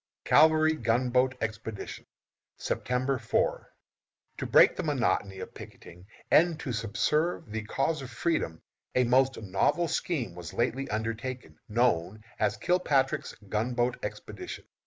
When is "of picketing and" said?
5.37-6.59